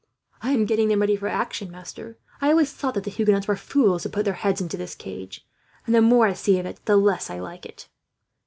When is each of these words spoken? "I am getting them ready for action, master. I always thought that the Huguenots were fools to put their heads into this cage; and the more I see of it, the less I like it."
"I 0.41 0.53
am 0.53 0.65
getting 0.65 0.87
them 0.87 1.01
ready 1.01 1.15
for 1.15 1.27
action, 1.27 1.69
master. 1.69 2.17
I 2.41 2.49
always 2.49 2.73
thought 2.73 2.95
that 2.95 3.03
the 3.03 3.11
Huguenots 3.11 3.47
were 3.47 3.55
fools 3.55 4.01
to 4.01 4.09
put 4.09 4.25
their 4.25 4.33
heads 4.33 4.59
into 4.59 4.75
this 4.75 4.95
cage; 4.95 5.47
and 5.85 5.93
the 5.93 6.01
more 6.01 6.25
I 6.25 6.33
see 6.33 6.57
of 6.57 6.65
it, 6.65 6.79
the 6.85 6.97
less 6.97 7.29
I 7.29 7.37
like 7.37 7.67
it." 7.67 7.87